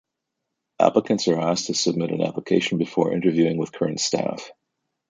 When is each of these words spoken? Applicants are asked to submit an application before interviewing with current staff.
Applicants 0.79 1.27
are 1.27 1.39
asked 1.39 1.67
to 1.67 1.75
submit 1.75 2.09
an 2.09 2.23
application 2.23 2.79
before 2.79 3.13
interviewing 3.13 3.57
with 3.57 3.71
current 3.71 3.99
staff. 3.99 4.49